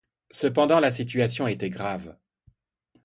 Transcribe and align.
Cependant 0.31 0.79
la 0.79 0.89
situation 0.89 1.45
était 1.47 1.69
grave. 1.69 2.17